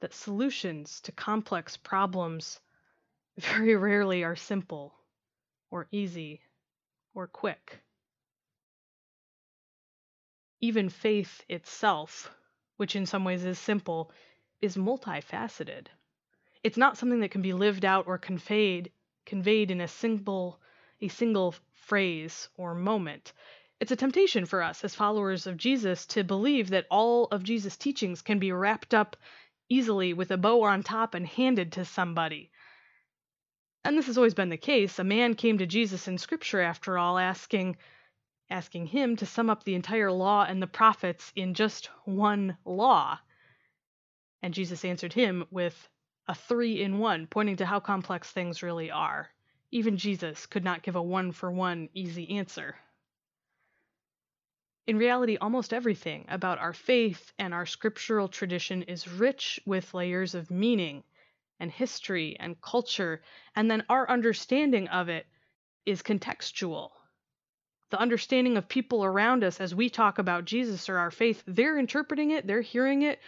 that 0.00 0.12
solutions 0.14 1.00
to 1.02 1.12
complex 1.12 1.76
problems 1.76 2.60
very 3.38 3.76
rarely 3.76 4.22
are 4.22 4.36
simple 4.36 4.94
or 5.70 5.88
easy 5.90 6.42
or 7.14 7.26
quick. 7.26 7.80
Even 10.60 10.88
faith 10.88 11.44
itself 11.48 12.34
which 12.76 12.96
in 12.96 13.06
some 13.06 13.24
ways 13.24 13.44
is 13.44 13.58
simple, 13.58 14.10
is 14.60 14.76
multifaceted. 14.76 15.86
It's 16.62 16.76
not 16.76 16.96
something 16.96 17.20
that 17.20 17.30
can 17.30 17.42
be 17.42 17.52
lived 17.52 17.84
out 17.84 18.06
or 18.06 18.18
conveyed 18.18 18.90
conveyed 19.26 19.70
in 19.70 19.80
a 19.80 19.88
single 19.88 20.60
a 21.00 21.08
single 21.08 21.54
phrase 21.72 22.48
or 22.56 22.74
moment. 22.74 23.32
It's 23.84 23.92
a 23.92 23.96
temptation 23.96 24.46
for 24.46 24.62
us 24.62 24.82
as 24.82 24.94
followers 24.94 25.46
of 25.46 25.58
Jesus 25.58 26.06
to 26.06 26.24
believe 26.24 26.70
that 26.70 26.86
all 26.90 27.26
of 27.26 27.42
Jesus' 27.42 27.76
teachings 27.76 28.22
can 28.22 28.38
be 28.38 28.50
wrapped 28.50 28.94
up 28.94 29.14
easily 29.68 30.14
with 30.14 30.30
a 30.30 30.38
bow 30.38 30.62
on 30.62 30.82
top 30.82 31.12
and 31.12 31.26
handed 31.26 31.72
to 31.72 31.84
somebody. 31.84 32.50
And 33.84 33.94
this 33.94 34.06
has 34.06 34.16
always 34.16 34.32
been 34.32 34.48
the 34.48 34.56
case. 34.56 34.98
A 34.98 35.04
man 35.04 35.34
came 35.34 35.58
to 35.58 35.66
Jesus 35.66 36.08
in 36.08 36.16
Scripture, 36.16 36.62
after 36.62 36.96
all, 36.96 37.18
asking, 37.18 37.76
asking 38.48 38.86
him 38.86 39.16
to 39.16 39.26
sum 39.26 39.50
up 39.50 39.64
the 39.64 39.74
entire 39.74 40.10
law 40.10 40.46
and 40.48 40.62
the 40.62 40.66
prophets 40.66 41.30
in 41.36 41.52
just 41.52 41.90
one 42.06 42.56
law. 42.64 43.18
And 44.40 44.54
Jesus 44.54 44.82
answered 44.86 45.12
him 45.12 45.44
with 45.50 45.90
a 46.26 46.34
three 46.34 46.80
in 46.80 46.96
one, 47.00 47.26
pointing 47.26 47.56
to 47.56 47.66
how 47.66 47.80
complex 47.80 48.30
things 48.30 48.62
really 48.62 48.90
are. 48.90 49.28
Even 49.72 49.98
Jesus 49.98 50.46
could 50.46 50.64
not 50.64 50.82
give 50.82 50.96
a 50.96 51.02
one 51.02 51.32
for 51.32 51.52
one 51.52 51.90
easy 51.92 52.30
answer. 52.30 52.76
In 54.86 54.98
reality, 54.98 55.36
almost 55.40 55.72
everything 55.72 56.26
about 56.28 56.58
our 56.58 56.72
faith 56.72 57.32
and 57.38 57.54
our 57.54 57.66
scriptural 57.66 58.28
tradition 58.28 58.82
is 58.82 59.08
rich 59.08 59.60
with 59.64 59.94
layers 59.94 60.34
of 60.34 60.50
meaning 60.50 61.04
and 61.58 61.70
history 61.70 62.36
and 62.38 62.60
culture, 62.60 63.22
and 63.56 63.70
then 63.70 63.84
our 63.88 64.08
understanding 64.10 64.88
of 64.88 65.08
it 65.08 65.26
is 65.86 66.02
contextual 66.02 66.90
the 67.94 68.00
understanding 68.00 68.56
of 68.56 68.68
people 68.68 69.04
around 69.04 69.44
us 69.44 69.60
as 69.60 69.72
we 69.72 69.88
talk 69.88 70.18
about 70.18 70.44
Jesus 70.44 70.88
or 70.88 70.98
our 70.98 71.12
faith, 71.12 71.44
they're 71.46 71.78
interpreting 71.78 72.32
it, 72.32 72.44
they're 72.44 72.60
hearing 72.60 73.02
it 73.02 73.20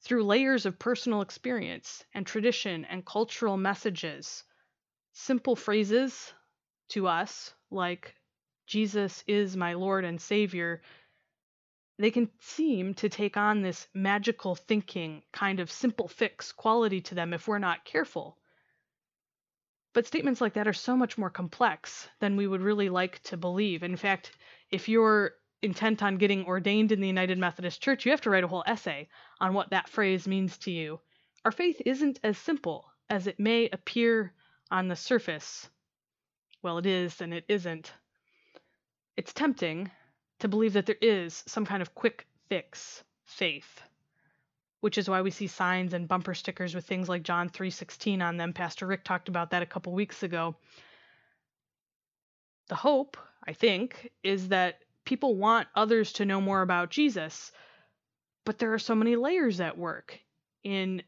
through 0.00 0.24
layers 0.24 0.66
of 0.66 0.76
personal 0.76 1.20
experience 1.20 2.04
and 2.12 2.26
tradition 2.26 2.84
and 2.86 3.06
cultural 3.06 3.56
messages. 3.56 4.42
Simple 5.12 5.54
phrases 5.54 6.32
to 6.88 7.06
us, 7.06 7.54
like, 7.70 8.16
Jesus 8.66 9.22
is 9.28 9.56
my 9.56 9.74
Lord 9.74 10.04
and 10.04 10.20
Savior, 10.20 10.82
they 11.98 12.10
can 12.10 12.30
seem 12.40 12.94
to 12.94 13.08
take 13.08 13.36
on 13.36 13.60
this 13.60 13.88
magical 13.92 14.54
thinking, 14.54 15.22
kind 15.32 15.58
of 15.58 15.70
simple 15.70 16.06
fix 16.06 16.52
quality 16.52 17.00
to 17.00 17.14
them 17.14 17.34
if 17.34 17.48
we're 17.48 17.58
not 17.58 17.84
careful. 17.84 18.38
But 19.94 20.06
statements 20.06 20.40
like 20.40 20.52
that 20.52 20.68
are 20.68 20.72
so 20.72 20.96
much 20.96 21.18
more 21.18 21.30
complex 21.30 22.08
than 22.20 22.36
we 22.36 22.46
would 22.46 22.60
really 22.60 22.88
like 22.88 23.20
to 23.24 23.36
believe. 23.36 23.82
In 23.82 23.96
fact, 23.96 24.30
if 24.70 24.88
you're 24.88 25.32
intent 25.60 26.02
on 26.02 26.18
getting 26.18 26.46
ordained 26.46 26.92
in 26.92 27.00
the 27.00 27.08
United 27.08 27.36
Methodist 27.36 27.82
Church, 27.82 28.04
you 28.04 28.12
have 28.12 28.20
to 28.20 28.30
write 28.30 28.44
a 28.44 28.48
whole 28.48 28.62
essay 28.64 29.08
on 29.40 29.54
what 29.54 29.70
that 29.70 29.88
phrase 29.88 30.28
means 30.28 30.56
to 30.58 30.70
you. 30.70 31.00
Our 31.44 31.50
faith 31.50 31.82
isn't 31.84 32.20
as 32.22 32.38
simple 32.38 32.92
as 33.10 33.26
it 33.26 33.40
may 33.40 33.68
appear 33.70 34.34
on 34.70 34.86
the 34.86 34.94
surface. 34.94 35.68
Well, 36.62 36.78
it 36.78 36.86
is 36.86 37.20
and 37.20 37.34
it 37.34 37.44
isn't. 37.48 37.92
It's 39.16 39.32
tempting 39.32 39.90
to 40.40 40.48
believe 40.48 40.74
that 40.74 40.86
there 40.86 40.96
is 41.00 41.42
some 41.46 41.66
kind 41.66 41.82
of 41.82 41.94
quick 41.94 42.26
fix 42.48 43.02
faith 43.24 43.82
which 44.80 44.98
is 44.98 45.08
why 45.08 45.22
we 45.22 45.30
see 45.30 45.46
signs 45.46 45.92
and 45.92 46.08
bumper 46.08 46.34
stickers 46.34 46.74
with 46.74 46.86
things 46.86 47.08
like 47.08 47.22
John 47.22 47.48
3:16 47.48 48.22
on 48.22 48.36
them. 48.36 48.52
Pastor 48.52 48.86
Rick 48.86 49.04
talked 49.04 49.28
about 49.28 49.50
that 49.50 49.62
a 49.62 49.66
couple 49.66 49.92
weeks 49.92 50.22
ago. 50.22 50.56
The 52.68 52.76
hope, 52.76 53.16
I 53.44 53.52
think, 53.54 54.10
is 54.22 54.48
that 54.48 54.82
people 55.04 55.34
want 55.34 55.68
others 55.74 56.12
to 56.14 56.24
know 56.24 56.40
more 56.40 56.62
about 56.62 56.90
Jesus, 56.90 57.50
but 58.44 58.58
there 58.58 58.72
are 58.72 58.78
so 58.78 58.94
many 58.94 59.16
layers 59.16 59.60
at 59.60 59.76
work 59.76 60.20
in 60.62 61.02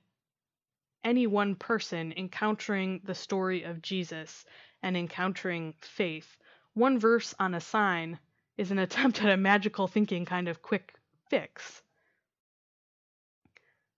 any 1.04 1.26
one 1.26 1.54
person 1.54 2.12
encountering 2.16 3.00
the 3.04 3.14
story 3.14 3.62
of 3.62 3.82
Jesus 3.82 4.44
and 4.82 4.96
encountering 4.96 5.74
faith. 5.80 6.36
One 6.74 6.98
verse 6.98 7.34
on 7.38 7.54
a 7.54 7.60
sign 7.60 8.18
is 8.60 8.70
an 8.70 8.78
attempt 8.78 9.22
at 9.22 9.32
a 9.32 9.38
magical 9.38 9.86
thinking 9.86 10.26
kind 10.26 10.46
of 10.46 10.60
quick 10.60 10.92
fix. 11.30 11.80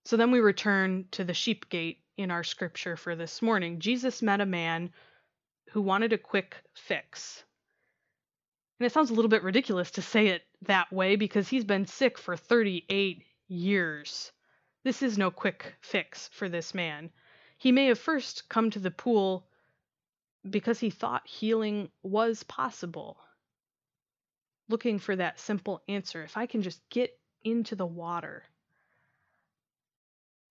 So 0.05 0.15
then 0.15 0.31
we 0.31 0.39
return 0.39 1.03
to 1.11 1.25
the 1.25 1.33
sheep 1.33 1.67
gate 1.67 1.99
in 2.15 2.31
our 2.31 2.45
scripture 2.45 2.95
for 2.95 3.13
this 3.13 3.41
morning. 3.41 3.79
Jesus 3.79 4.21
met 4.21 4.39
a 4.39 4.45
man 4.45 4.93
who 5.71 5.81
wanted 5.81 6.13
a 6.13 6.17
quick 6.17 6.55
fix. 6.75 7.43
And 8.79 8.87
it 8.87 8.93
sounds 8.93 9.09
a 9.09 9.13
little 9.13 9.27
bit 9.27 9.43
ridiculous 9.43 9.91
to 9.91 10.01
say 10.01 10.27
it 10.27 10.43
that 10.61 10.93
way 10.93 11.17
because 11.17 11.49
he's 11.49 11.65
been 11.65 11.85
sick 11.85 12.17
for 12.17 12.37
38 12.37 13.21
years. 13.49 14.31
This 14.85 15.03
is 15.03 15.17
no 15.17 15.29
quick 15.29 15.75
fix 15.81 16.29
for 16.31 16.47
this 16.47 16.73
man. 16.73 17.09
He 17.57 17.73
may 17.73 17.87
have 17.87 17.99
first 17.99 18.47
come 18.47 18.71
to 18.71 18.79
the 18.79 18.91
pool 18.91 19.45
because 20.49 20.79
he 20.79 20.89
thought 20.89 21.27
healing 21.27 21.89
was 22.01 22.43
possible, 22.43 23.17
looking 24.69 24.99
for 24.99 25.15
that 25.15 25.39
simple 25.39 25.81
answer. 25.87 26.23
If 26.23 26.37
I 26.37 26.45
can 26.45 26.61
just 26.61 26.81
get 26.89 27.17
into 27.43 27.75
the 27.75 27.85
water. 27.85 28.43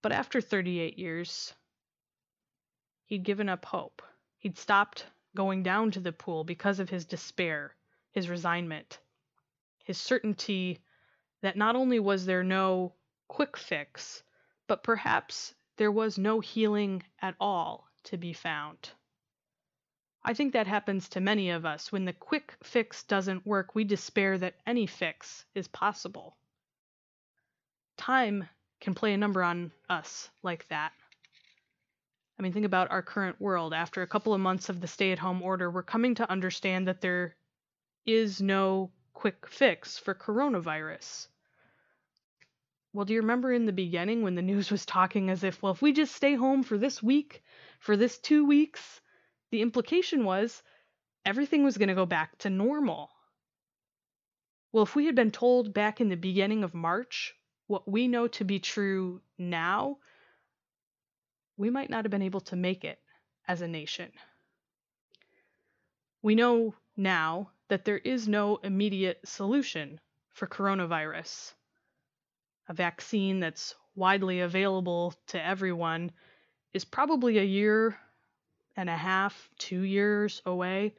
But 0.03 0.13
after 0.13 0.41
38 0.41 0.99
years, 0.99 1.55
he'd 3.05 3.23
given 3.23 3.49
up 3.49 3.65
hope. 3.65 4.03
He'd 4.39 4.59
stopped 4.59 5.07
going 5.35 5.63
down 5.63 5.91
to 5.93 6.01
the 6.01 6.13
pool 6.13 6.45
because 6.45 6.81
of 6.81 6.91
his 6.91 7.05
despair, 7.05 7.75
his 8.11 8.29
resignment, 8.29 8.99
his 9.85 9.99
certainty 9.99 10.81
that 11.41 11.57
not 11.57 11.77
only 11.77 12.01
was 12.01 12.27
there 12.27 12.45
no 12.45 12.93
quick 13.29 13.57
fix, 13.57 14.23
but 14.67 14.83
perhaps 14.83 15.55
there 15.77 15.91
was 15.91 16.19
no 16.19 16.41
healing 16.41 17.03
at 17.21 17.35
all 17.41 17.89
to 18.05 18.17
be 18.17 18.33
found. 18.33 18.91
I 20.25 20.35
think 20.35 20.53
that 20.53 20.67
happens 20.69 21.09
to 21.11 21.21
many 21.21 21.51
of 21.51 21.65
us. 21.65 21.91
When 21.91 22.05
the 22.05 22.13
quick 22.13 22.55
fix 22.63 23.03
doesn't 23.03 23.47
work, 23.47 23.75
we 23.75 23.85
despair 23.85 24.39
that 24.39 24.55
any 24.67 24.87
fix 24.87 25.45
is 25.55 25.67
possible. 25.67 26.37
Time 27.97 28.49
can 28.81 28.95
play 28.95 29.13
a 29.15 29.19
number 29.19 29.43
on 29.43 29.73
us 29.89 30.31
like 30.43 30.69
that. 30.69 30.93
I 32.39 32.43
mean, 32.43 32.53
think 32.53 32.67
about 32.67 32.91
our 32.91 33.03
current 33.03 33.41
world. 33.41 33.75
After 33.75 34.03
a 34.03 34.07
couple 34.07 34.33
of 34.33 34.41
months 34.41 34.69
of 34.69 34.81
the 34.81 34.87
stay 34.87 35.13
at 35.13 35.19
home 35.19 35.43
order, 35.43 35.71
we're 35.71 35.83
coming 35.83 36.15
to 36.17 36.31
understand 36.31 36.89
that 36.89 37.01
there 37.01 37.37
is 38.07 38.41
no 38.41 38.91
quick 39.15 39.47
fix 39.49 39.99
for 39.99 40.15
coronavirus. 40.15 41.29
Well, 42.93 43.05
do 43.05 43.15
you 43.15 43.21
remember 43.21 43.53
in 43.53 43.67
the 43.67 43.73
beginning 43.73 44.23
when 44.23 44.35
the 44.35 44.43
news 44.43 44.71
was 44.71 44.85
talking 44.85 45.31
as 45.31 45.45
if, 45.45 45.63
well, 45.63 45.73
if 45.73 45.83
we 45.83 45.93
just 45.93 46.15
stay 46.15 46.35
home 46.35 46.63
for 46.63 46.77
this 46.77 47.03
week, 47.03 47.43
for 47.81 47.97
this 47.97 48.19
two 48.19 48.45
weeks, 48.45 49.01
the 49.53 49.63
implication 49.63 50.25
was 50.25 50.63
everything 51.25 51.63
was 51.63 51.77
going 51.77 51.91
to 51.91 51.95
go 51.95 52.07
back 52.07 52.37
to 52.39 52.51
normal. 52.51 53.11
Well, 54.73 54.83
if 54.83 54.97
we 54.97 55.07
had 55.07 55.15
been 55.15 55.31
told 55.31 55.75
back 55.75 56.01
in 56.01 56.09
the 56.09 56.17
beginning 56.17 56.65
of 56.65 56.75
March 56.75 57.35
what 57.67 57.87
we 57.87 58.09
know 58.09 58.27
to 58.29 58.45
be 58.45 58.59
true 58.59 59.21
now, 59.39 59.99
we 61.59 61.69
might 61.69 61.91
not 61.91 62.05
have 62.05 62.11
been 62.11 62.23
able 62.23 62.41
to 62.41 62.57
make 62.57 62.83
it 62.83 62.99
as 63.47 63.61
a 63.61 63.69
nation. 63.69 64.11
We 66.23 66.35
know 66.35 66.75
now 66.97 67.51
that 67.69 67.85
there 67.85 67.99
is 67.99 68.27
no 68.27 68.57
immediate 68.57 69.21
solution 69.25 70.01
for 70.31 70.47
coronavirus. 70.47 71.53
A 72.69 72.73
vaccine 72.73 73.41
that's 73.41 73.75
widely 73.95 74.41
available 74.41 75.15
to 75.27 75.45
everyone 75.45 76.11
is 76.73 76.87
probably 76.87 77.37
a 77.37 77.45
year 77.45 77.99
and 78.77 78.89
a 78.89 78.97
half, 78.97 79.51
two 79.59 79.83
years 79.83 80.43
away. 80.47 80.95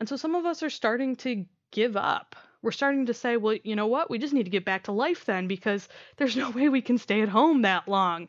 And 0.00 0.08
so 0.08 0.16
some 0.16 0.34
of 0.34 0.44
us 0.44 0.62
are 0.62 0.70
starting 0.70 1.16
to 1.16 1.46
give 1.70 1.96
up. 1.96 2.36
We're 2.62 2.72
starting 2.72 3.06
to 3.06 3.14
say, 3.14 3.36
well, 3.36 3.56
you 3.64 3.76
know 3.76 3.86
what? 3.86 4.10
We 4.10 4.18
just 4.18 4.34
need 4.34 4.44
to 4.44 4.50
get 4.50 4.64
back 4.64 4.84
to 4.84 4.92
life 4.92 5.24
then 5.24 5.48
because 5.48 5.88
there's 6.16 6.36
no 6.44 6.50
way 6.50 6.68
we 6.68 6.82
can 6.82 6.98
stay 6.98 7.22
at 7.22 7.28
home 7.28 7.62
that 7.62 7.88
long. 7.88 8.28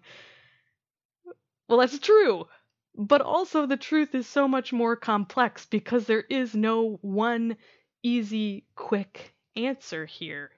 Well, 1.68 1.80
that's 1.80 2.00
true. 2.00 2.48
But 2.96 3.22
also, 3.22 3.66
the 3.66 3.78
truth 3.78 4.14
is 4.14 4.28
so 4.28 4.48
much 4.48 4.72
more 4.72 4.96
complex 4.96 5.66
because 5.66 6.06
there 6.06 6.22
is 6.30 6.54
no 6.54 7.00
one 7.02 7.58
easy, 8.04 8.66
quick 8.76 9.34
answer 9.56 10.06
here. 10.06 10.52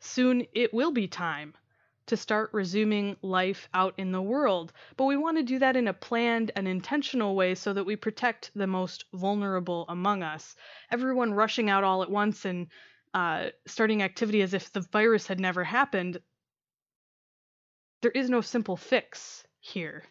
Soon 0.00 0.46
it 0.52 0.74
will 0.74 0.90
be 0.90 1.08
time 1.08 1.54
to 2.06 2.16
start 2.16 2.50
resuming 2.52 3.16
life 3.22 3.68
out 3.72 3.94
in 3.96 4.12
the 4.12 4.22
world, 4.22 4.72
but 4.96 5.04
we 5.06 5.16
want 5.16 5.36
to 5.38 5.42
do 5.42 5.58
that 5.58 5.76
in 5.76 5.88
a 5.88 5.92
planned 5.92 6.50
and 6.56 6.68
intentional 6.68 7.34
way 7.34 7.54
so 7.54 7.72
that 7.72 7.84
we 7.84 7.96
protect 7.96 8.50
the 8.54 8.66
most 8.66 9.04
vulnerable 9.14 9.86
among 9.88 10.22
us. 10.22 10.56
Everyone 10.90 11.32
rushing 11.32 11.70
out 11.70 11.84
all 11.84 12.02
at 12.02 12.10
once 12.10 12.44
and 12.44 12.68
uh, 13.14 13.50
starting 13.66 14.02
activity 14.02 14.42
as 14.42 14.54
if 14.54 14.72
the 14.72 14.80
virus 14.92 15.26
had 15.26 15.40
never 15.40 15.64
happened, 15.64 16.20
there 18.02 18.10
is 18.10 18.28
no 18.28 18.40
simple 18.42 18.76
fix 18.76 19.46
here. 19.60 20.04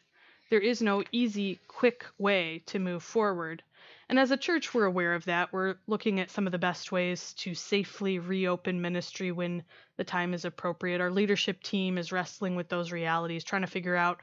There 0.50 0.60
is 0.60 0.82
no 0.82 1.04
easy, 1.12 1.60
quick 1.68 2.06
way 2.18 2.64
to 2.68 2.80
move 2.80 3.04
forward. 3.04 3.62
And 4.10 4.20
as 4.20 4.32
a 4.32 4.38
church, 4.38 4.74
we're 4.74 4.86
aware 4.86 5.14
of 5.14 5.26
that. 5.26 5.54
We're 5.54 5.76
looking 5.88 6.20
at 6.20 6.30
some 6.30 6.46
of 6.46 6.52
the 6.52 6.58
best 6.58 6.92
ways 6.92 7.34
to 7.36 7.56
safely 7.56 8.20
reopen 8.20 8.82
ministry 8.82 9.32
when 9.32 9.64
the 9.98 10.04
time 10.04 10.34
is 10.34 10.46
appropriate. 10.46 11.02
Our 11.02 11.12
leadership 11.12 11.64
team 11.64 11.98
is 11.98 12.12
wrestling 12.12 12.56
with 12.56 12.70
those 12.70 12.92
realities, 12.92 13.44
trying 13.44 13.62
to 13.62 13.68
figure 13.68 13.96
out 13.96 14.22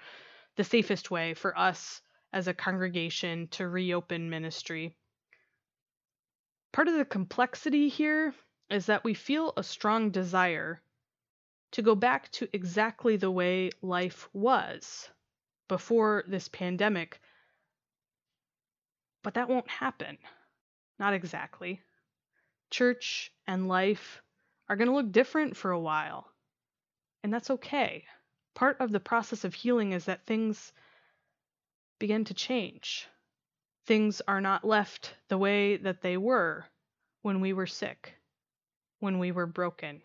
the 0.56 0.64
safest 0.64 1.10
way 1.10 1.34
for 1.34 1.58
us 1.58 2.02
as 2.32 2.46
a 2.46 2.54
congregation 2.54 3.48
to 3.48 3.68
reopen 3.68 4.30
ministry. 4.30 4.96
Part 6.72 6.88
of 6.88 6.94
the 6.94 7.04
complexity 7.04 7.88
here 7.88 8.34
is 8.68 8.86
that 8.86 9.02
we 9.02 9.14
feel 9.14 9.52
a 9.56 9.62
strong 9.62 10.10
desire 10.10 10.80
to 11.72 11.82
go 11.82 11.94
back 11.94 12.30
to 12.32 12.48
exactly 12.52 13.16
the 13.16 13.30
way 13.30 13.70
life 13.82 14.28
was 14.32 15.08
before 15.68 16.24
this 16.26 16.48
pandemic. 16.48 17.20
But 19.22 19.34
that 19.34 19.48
won't 19.48 19.68
happen. 19.68 20.18
Not 20.98 21.14
exactly. 21.14 21.80
Church 22.70 23.32
and 23.46 23.68
life 23.68 24.22
are 24.68 24.76
going 24.76 24.88
to 24.88 24.94
look 24.94 25.12
different 25.12 25.56
for 25.56 25.70
a 25.70 25.80
while. 25.80 26.30
And 27.22 27.32
that's 27.32 27.50
okay. 27.50 28.04
Part 28.54 28.80
of 28.80 28.92
the 28.92 29.00
process 29.00 29.44
of 29.44 29.54
healing 29.54 29.92
is 29.92 30.04
that 30.06 30.26
things 30.26 30.72
begin 31.98 32.24
to 32.24 32.34
change. 32.34 33.08
Things 33.86 34.22
are 34.26 34.40
not 34.40 34.64
left 34.64 35.14
the 35.28 35.38
way 35.38 35.76
that 35.76 36.00
they 36.00 36.16
were 36.16 36.66
when 37.22 37.40
we 37.40 37.52
were 37.52 37.66
sick, 37.66 38.14
when 39.00 39.18
we 39.18 39.32
were 39.32 39.46
broken. 39.46 40.02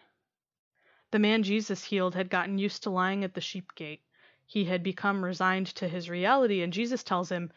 The 1.12 1.20
man 1.20 1.44
Jesus 1.44 1.84
healed 1.84 2.16
had 2.16 2.30
gotten 2.30 2.58
used 2.58 2.84
to 2.84 2.90
lying 2.90 3.24
at 3.24 3.34
the 3.34 3.42
sheep 3.42 3.74
gate. 3.76 4.02
He 4.46 4.66
had 4.66 4.84
become 4.84 5.24
resigned 5.24 5.68
to 5.76 5.88
his 5.88 6.10
reality, 6.10 6.62
and 6.62 6.74
Jesus 6.74 7.04
tells 7.04 7.30
him, 7.32 7.52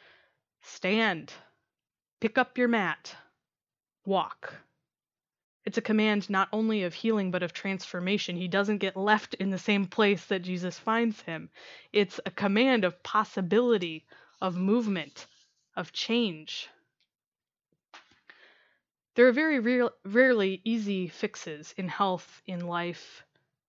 Stand, 0.61 1.33
pick 2.21 2.39
up 2.39 2.59
your 2.59 2.69
mat, 2.69 3.15
walk. 4.05 4.55
It's 5.65 5.79
a 5.79 5.83
command 5.83 6.31
not 6.31 6.49
only 6.53 6.83
of 6.85 6.95
healing, 6.95 7.31
but 7.31 7.43
of 7.43 7.53
transformation. 7.53 8.37
He 8.37 8.49
doesn't 8.49 8.79
get 8.79 8.97
left 8.97 9.35
in 9.35 9.51
the 9.51 9.59
same 9.59 9.87
place 9.87 10.25
that 10.27 10.43
Jesus 10.43 10.79
finds 10.79 11.21
him. 11.23 11.51
It's 11.93 12.19
a 12.25 12.31
command 12.31 12.85
of 12.85 13.03
possibility, 13.03 14.07
of 14.41 14.57
movement, 14.57 15.27
of 15.77 15.93
change. 15.93 16.69
There 19.15 19.27
are 19.27 19.33
very 19.33 19.59
rarely 20.05 20.63
easy 20.65 21.09
fixes 21.09 21.75
in 21.77 21.89
health, 21.89 22.41
in 22.47 22.67
life, 22.67 23.25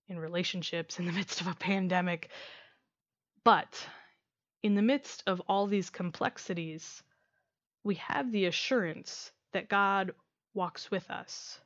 in 0.08 0.20
relationships 0.20 1.00
in 1.00 1.06
the 1.06 1.12
midst 1.20 1.42
of 1.42 1.48
a 1.48 1.56
pandemic. 1.56 2.30
But 3.44 3.88
in 4.64 4.76
the 4.76 4.82
midst 4.82 5.24
of 5.28 5.42
all 5.48 5.68
these 5.68 5.90
complexities, 5.90 7.04
we 7.84 7.96
have 7.96 8.32
the 8.32 8.46
assurance 8.46 9.32
that 9.52 9.70
God 9.70 10.12
walks 10.54 10.92
with 10.92 11.10
us. 11.10 11.60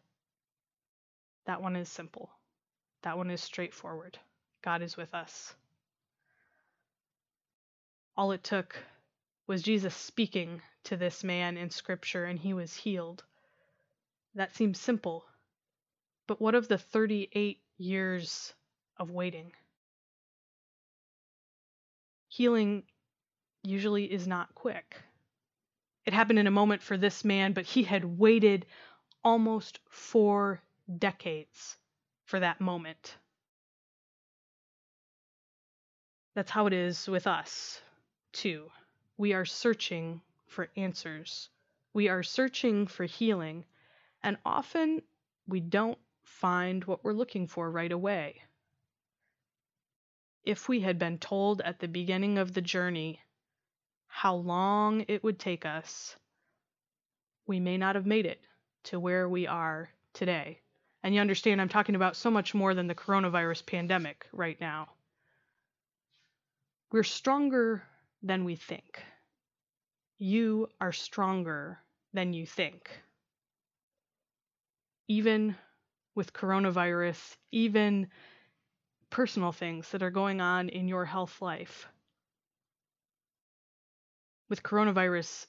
That 1.45 1.61
one 1.61 1.75
is 1.75 1.89
simple. 1.89 2.29
That 3.01 3.17
one 3.17 3.29
is 3.29 3.41
straightforward. 3.41 4.17
God 4.61 4.81
is 4.81 4.95
with 4.95 5.13
us. 5.13 5.53
All 8.15 8.31
it 8.31 8.43
took 8.43 8.77
was 9.47 9.61
Jesus 9.61 9.95
speaking 9.95 10.61
to 10.85 10.95
this 10.95 11.23
man 11.23 11.57
in 11.57 11.69
Scripture 11.69 12.25
and 12.25 12.39
he 12.39 12.53
was 12.53 12.73
healed. 12.73 13.23
That 14.35 14.55
seems 14.55 14.79
simple. 14.79 15.25
But 16.27 16.39
what 16.39 16.55
of 16.55 16.67
the 16.67 16.77
38 16.77 17.59
years 17.77 18.53
of 18.97 19.11
waiting. 19.11 19.51
Healing 22.29 22.83
usually 23.63 24.11
is 24.11 24.27
not 24.27 24.55
quick. 24.55 25.01
It 26.05 26.13
happened 26.13 26.39
in 26.39 26.47
a 26.47 26.51
moment 26.51 26.81
for 26.81 26.97
this 26.97 27.23
man, 27.23 27.53
but 27.53 27.65
he 27.65 27.83
had 27.83 28.19
waited 28.19 28.65
almost 29.23 29.79
four 29.89 30.61
decades 30.97 31.77
for 32.25 32.39
that 32.39 32.59
moment. 32.59 33.15
That's 36.35 36.51
how 36.51 36.67
it 36.67 36.73
is 36.73 37.07
with 37.07 37.27
us, 37.27 37.81
too. 38.31 38.71
We 39.17 39.33
are 39.33 39.45
searching 39.45 40.21
for 40.47 40.69
answers. 40.75 41.49
We 41.93 42.09
are 42.09 42.23
searching 42.23 42.87
for 42.87 43.05
healing, 43.05 43.65
and 44.23 44.37
often 44.45 45.03
we 45.47 45.59
don't 45.59 45.99
find 46.23 46.83
what 46.85 47.03
we're 47.03 47.13
looking 47.13 47.47
for 47.47 47.69
right 47.69 47.91
away. 47.91 48.41
If 50.43 50.67
we 50.67 50.81
had 50.81 50.99
been 50.99 51.19
told 51.19 51.61
at 51.61 51.79
the 51.79 51.87
beginning 51.87 52.37
of 52.37 52.53
the 52.53 52.61
journey 52.61 53.21
how 54.13 54.35
long 54.35 55.03
it 55.07 55.23
would 55.23 55.39
take 55.39 55.65
us, 55.65 56.15
we 57.47 57.59
may 57.59 57.77
not 57.77 57.95
have 57.95 58.05
made 58.05 58.27
it 58.27 58.39
to 58.83 58.99
where 58.99 59.27
we 59.27 59.47
are 59.47 59.89
today. 60.13 60.59
And 61.01 61.15
you 61.15 61.19
understand, 61.19 61.59
I'm 61.59 61.67
talking 61.67 61.95
about 61.95 62.15
so 62.15 62.29
much 62.29 62.53
more 62.53 62.75
than 62.75 62.85
the 62.85 62.93
coronavirus 62.93 63.65
pandemic 63.65 64.27
right 64.31 64.61
now. 64.61 64.89
We're 66.91 67.01
stronger 67.01 67.81
than 68.21 68.45
we 68.45 68.55
think. 68.55 69.01
You 70.19 70.69
are 70.79 70.93
stronger 70.93 71.79
than 72.13 72.33
you 72.33 72.45
think. 72.45 72.91
Even 75.07 75.55
with 76.13 76.33
coronavirus, 76.33 77.35
even 77.51 78.09
personal 79.09 79.51
things 79.51 79.89
that 79.89 80.03
are 80.03 80.11
going 80.11 80.39
on 80.39 80.69
in 80.69 80.87
your 80.87 81.03
health 81.03 81.41
life. 81.41 81.87
With 84.49 84.63
coronavirus, 84.63 85.47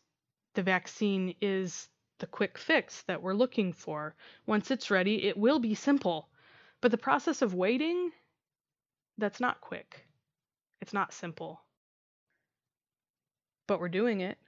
the 0.54 0.62
vaccine 0.62 1.34
is 1.40 1.88
the 2.18 2.26
quick 2.26 2.58
fix 2.58 3.02
that 3.02 3.22
we're 3.22 3.34
looking 3.34 3.72
for. 3.72 4.14
Once 4.46 4.70
it's 4.70 4.90
ready, 4.90 5.24
it 5.24 5.36
will 5.36 5.58
be 5.58 5.74
simple. 5.74 6.28
But 6.80 6.90
the 6.90 6.98
process 6.98 7.42
of 7.42 7.54
waiting, 7.54 8.12
that's 9.18 9.40
not 9.40 9.60
quick. 9.60 10.06
It's 10.80 10.92
not 10.92 11.12
simple. 11.12 11.60
But 13.66 13.80
we're 13.80 13.88
doing 13.88 14.20
it. 14.20 14.38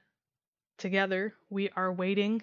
Together, 0.78 1.34
we 1.48 1.70
are 1.70 1.92
waiting, 1.92 2.42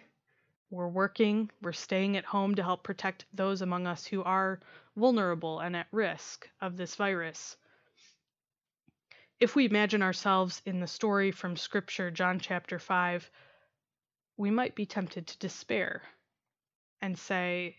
we're 0.72 0.88
working, 0.88 1.52
we're 1.62 1.72
staying 1.72 2.18
at 2.18 2.26
home 2.26 2.56
to 2.56 2.64
help 2.64 2.84
protect 2.84 3.26
those 3.32 3.62
among 3.62 3.86
us 3.86 4.06
who 4.06 4.24
are 4.24 4.60
vulnerable 4.96 5.60
and 5.60 5.76
at 5.76 5.86
risk 5.92 6.50
of 6.60 6.76
this 6.76 6.96
virus. 6.96 7.56
If 9.44 9.58
we 9.58 9.66
imagine 9.66 10.02
ourselves 10.02 10.62
in 10.66 10.80
the 10.80 10.88
story 10.88 11.32
from 11.32 11.58
Scripture, 11.58 12.10
John 12.10 12.40
chapter 12.40 12.80
5, 12.80 13.30
we 14.38 14.50
might 14.50 14.74
be 14.74 14.86
tempted 14.86 15.28
to 15.28 15.38
despair 15.38 16.02
and 17.02 17.20
say, 17.20 17.76